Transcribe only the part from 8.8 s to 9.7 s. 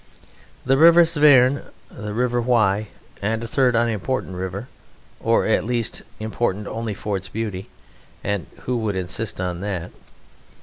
insist on